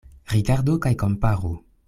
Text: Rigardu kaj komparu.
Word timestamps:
Rigardu 0.35 0.75
kaj 0.87 0.95
komparu. 1.05 1.55